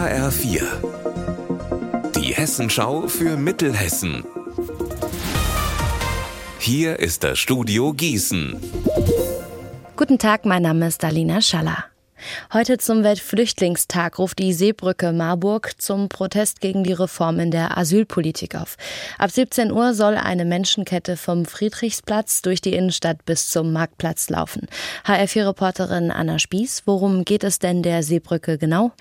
HR4. 0.00 0.62
Die 2.16 2.32
Hessenschau 2.32 3.06
für 3.06 3.36
Mittelhessen. 3.36 4.24
Hier 6.58 6.98
ist 6.98 7.22
das 7.22 7.38
Studio 7.38 7.92
Gießen. 7.92 8.58
Guten 9.96 10.18
Tag, 10.18 10.46
mein 10.46 10.62
Name 10.62 10.86
ist 10.86 11.04
Alina 11.04 11.42
Schaller. 11.42 11.84
Heute 12.52 12.78
zum 12.78 13.02
Weltflüchtlingstag 13.04 14.18
ruft 14.18 14.38
die 14.38 14.52
Seebrücke 14.52 15.12
Marburg 15.12 15.72
zum 15.78 16.08
Protest 16.08 16.60
gegen 16.60 16.84
die 16.84 16.92
Reform 16.92 17.38
in 17.38 17.50
der 17.50 17.76
Asylpolitik 17.78 18.54
auf. 18.54 18.76
Ab 19.18 19.30
17 19.30 19.72
Uhr 19.72 19.94
soll 19.94 20.16
eine 20.16 20.44
Menschenkette 20.44 21.16
vom 21.16 21.44
Friedrichsplatz 21.44 22.42
durch 22.42 22.60
die 22.60 22.74
Innenstadt 22.74 23.24
bis 23.24 23.48
zum 23.48 23.72
Marktplatz 23.72 24.30
laufen. 24.30 24.66
HR4-Reporterin 25.06 26.10
Anna 26.10 26.38
Spieß, 26.38 26.82
worum 26.86 27.24
geht 27.24 27.44
es 27.44 27.58
denn 27.58 27.82
der 27.82 28.02
Seebrücke 28.02 28.58
genau? 28.58 28.92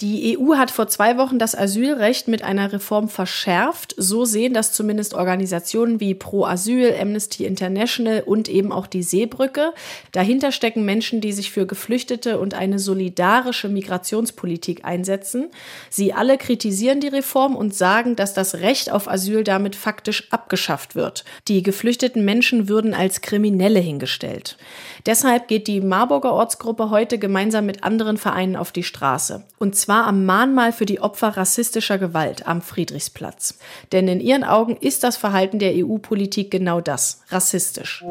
Die 0.00 0.36
EU 0.36 0.56
hat 0.56 0.72
vor 0.72 0.88
zwei 0.88 1.18
Wochen 1.18 1.38
das 1.38 1.54
Asylrecht 1.54 2.26
mit 2.26 2.42
einer 2.42 2.72
Reform 2.72 3.08
verschärft. 3.08 3.94
So 3.96 4.24
sehen 4.24 4.52
das 4.52 4.72
zumindest 4.72 5.14
Organisationen 5.14 6.00
wie 6.00 6.16
Pro 6.16 6.46
Asyl, 6.46 6.92
Amnesty 7.00 7.44
International 7.44 8.24
und 8.26 8.48
eben 8.48 8.72
auch 8.72 8.88
die 8.88 9.04
Seebrücke. 9.04 9.72
Dahinter 10.10 10.50
stecken 10.50 10.84
Menschen, 10.84 11.20
die 11.20 11.30
sich 11.30 11.52
für 11.52 11.64
Geflüchtete 11.64 12.40
und 12.40 12.54
eine 12.54 12.80
solidarische 12.80 13.68
Migrationspolitik 13.68 14.84
einsetzen. 14.84 15.46
Sie 15.90 16.12
alle 16.12 16.38
kritisieren 16.38 16.98
die 16.98 17.06
Reform 17.06 17.54
und 17.54 17.72
sagen, 17.72 18.16
dass 18.16 18.34
das 18.34 18.56
Recht 18.56 18.90
auf 18.90 19.08
Asyl 19.08 19.44
damit 19.44 19.76
faktisch 19.76 20.26
abgeschafft 20.32 20.96
wird. 20.96 21.24
Die 21.46 21.62
geflüchteten 21.62 22.24
Menschen 22.24 22.68
würden 22.68 22.94
als 22.94 23.20
Kriminelle 23.20 23.78
hingestellt. 23.78 24.56
Deshalb 25.06 25.46
geht 25.46 25.68
die 25.68 25.80
Marburger 25.80 26.32
Ortsgruppe 26.32 26.90
heute 26.90 27.18
gemeinsam 27.18 27.64
mit 27.64 27.84
anderen 27.84 28.16
Vereinen 28.16 28.56
auf 28.56 28.72
die 28.72 28.82
Straße. 28.82 29.44
Und 29.60 29.83
zwar 29.84 30.06
am 30.06 30.24
Mahnmal 30.24 30.72
für 30.72 30.86
die 30.86 31.00
Opfer 31.00 31.36
rassistischer 31.36 31.98
Gewalt 31.98 32.48
am 32.48 32.62
Friedrichsplatz. 32.62 33.58
Denn 33.92 34.08
in 34.08 34.18
ihren 34.18 34.42
Augen 34.42 34.78
ist 34.78 35.04
das 35.04 35.18
Verhalten 35.18 35.58
der 35.58 35.74
EU-Politik 35.74 36.50
genau 36.50 36.80
das, 36.80 37.20
rassistisch. 37.28 38.02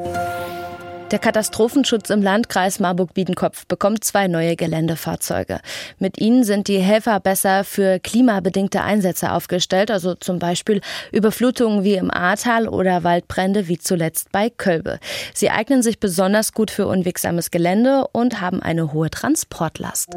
Der 1.10 1.18
Katastrophenschutz 1.18 2.12
im 2.12 2.22
Landkreis 2.22 2.80
Marburg-Biedenkopf 2.80 3.66
bekommt 3.66 4.04
zwei 4.04 4.28
neue 4.28 4.56
Geländefahrzeuge. 4.56 5.62
Mit 5.98 6.22
ihnen 6.22 6.44
sind 6.44 6.68
die 6.68 6.78
Helfer 6.78 7.20
besser 7.20 7.64
für 7.64 8.00
klimabedingte 8.00 8.82
Einsätze 8.82 9.32
aufgestellt, 9.32 9.90
also 9.90 10.14
zum 10.14 10.38
Beispiel 10.38 10.80
Überflutungen 11.12 11.84
wie 11.84 11.96
im 11.96 12.12
Ahrtal 12.12 12.68
oder 12.68 13.04
Waldbrände 13.04 13.68
wie 13.68 13.80
zuletzt 13.80 14.32
bei 14.32 14.52
Kölbe. 14.52 15.00
Sie 15.34 15.50
eignen 15.50 15.82
sich 15.82 16.00
besonders 16.00 16.54
gut 16.54 16.70
für 16.70 16.86
unwegsames 16.86 17.50
Gelände 17.50 18.06
und 18.12 18.42
haben 18.42 18.62
eine 18.62 18.94
hohe 18.94 19.10
Transportlast. 19.10 20.16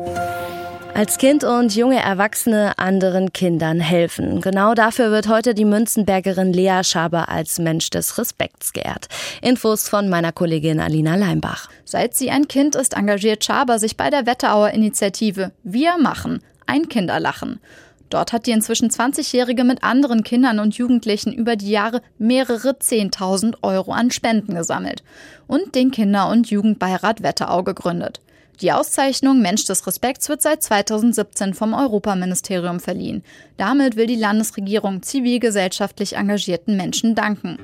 Als 0.97 1.19
Kind 1.19 1.45
und 1.45 1.77
junge 1.77 2.01
Erwachsene 2.01 2.79
anderen 2.79 3.31
Kindern 3.35 3.81
helfen. 3.81 4.41
Genau 4.41 4.73
dafür 4.73 5.11
wird 5.11 5.29
heute 5.29 5.53
die 5.53 5.67
Münzenbergerin 5.67 6.55
Lea 6.55 6.81
Schaber 6.85 7.29
als 7.29 7.59
Mensch 7.59 7.91
des 7.91 8.17
Respekts 8.17 8.73
geehrt. 8.73 9.09
Infos 9.43 9.91
von 9.91 10.09
meiner 10.09 10.33
Kollegin 10.33 10.81
Alina 10.81 11.17
Leimbach. 11.17 11.69
Seit 11.85 12.15
sie 12.15 12.31
ein 12.31 12.49
Kind 12.49 12.77
ist, 12.77 12.97
engagiert 12.97 13.45
Schaber 13.45 13.79
sich 13.79 13.99
bei 13.99 14.09
der 14.09 14.25
Wetterauer 14.25 14.71
Initiative 14.71 15.53
Wir 15.65 15.99
machen 15.99 16.41
ein 16.65 16.89
Kinderlachen. 16.89 17.61
Dort 18.09 18.33
hat 18.33 18.47
die 18.47 18.53
inzwischen 18.53 18.89
20-Jährige 18.89 19.65
mit 19.65 19.85
anderen 19.85 20.25
Kindern 20.25 20.61
und 20.61 20.79
Jugendlichen 20.79 21.31
über 21.31 21.57
die 21.57 21.69
Jahre 21.69 22.01
mehrere 22.17 22.71
10.000 22.71 23.57
Euro 23.61 23.93
an 23.93 24.11
Spenden 24.11 24.55
gesammelt 24.55 25.05
und 25.47 25.75
den 25.75 25.91
Kinder- 25.91 26.31
und 26.31 26.49
Jugendbeirat 26.49 27.23
Wetterau 27.23 27.65
gegründet. 27.65 28.23
Die 28.63 28.73
Auszeichnung 28.73 29.43
Mensch 29.43 29.65
des 29.67 29.87
Respekts 29.87 30.31
wird 30.31 30.41
seit 30.41 30.63
2017 30.63 31.53
vom 31.53 31.75
Europaministerium 31.75 32.81
verliehen. 32.81 33.23
Damit 33.59 33.97
will 33.97 34.07
die 34.07 34.17
Landesregierung 34.17 35.03
zivilgesellschaftlich 35.03 36.15
engagierten 36.17 36.75
Menschen 36.75 37.15
danken. 37.15 37.59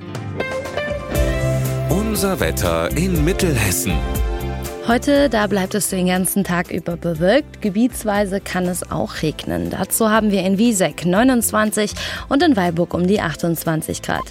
Unser 1.89 2.39
Wetter 2.39 2.95
in 2.95 3.25
Mittelhessen. 3.25 3.93
Heute, 4.87 5.29
da 5.29 5.47
bleibt 5.47 5.73
es 5.73 5.89
den 5.89 6.07
ganzen 6.07 6.43
Tag 6.43 6.69
über 6.69 6.95
bewölkt. 6.95 7.61
Gebietsweise 7.61 8.39
kann 8.39 8.65
es 8.65 8.91
auch 8.91 9.23
regnen. 9.23 9.71
Dazu 9.71 10.11
haben 10.11 10.29
wir 10.29 10.43
in 10.43 10.59
Wieseck 10.59 11.05
29 11.05 11.93
und 12.29 12.43
in 12.43 12.55
Weilburg 12.55 12.93
um 12.93 13.07
die 13.07 13.19
28 13.19 14.03
Grad. 14.03 14.23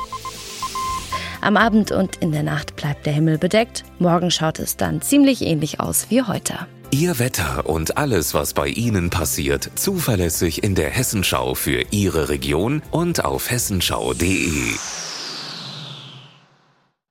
Am 1.43 1.57
Abend 1.57 1.91
und 1.91 2.17
in 2.17 2.31
der 2.31 2.45
Nacht 2.45 2.77
bleibt 2.77 3.05
der 3.05 3.13
Himmel 3.13 3.37
bedeckt. 3.37 3.83
Morgen 3.99 4.31
schaut 4.31 4.61
es 4.61 4.77
dann 4.77 5.03
ziemlich 5.03 5.43
ähnlich 5.43 5.81
aus 5.81 6.07
wie 6.09 6.23
heute. 6.23 6.55
Ihr 6.93 7.19
Wetter 7.19 7.69
und 7.69 7.97
alles, 7.97 8.33
was 8.33 8.55
bei 8.55 8.69
Ihnen 8.69 9.11
passiert, 9.11 9.69
zuverlässig 9.75 10.63
in 10.63 10.77
der 10.77 10.91
Hessenschau 10.91 11.57
für 11.57 11.83
Ihre 11.91 12.29
Region 12.29 12.81
und 12.93 13.25
auf 13.25 13.51
hessenschau.de. 13.51 14.77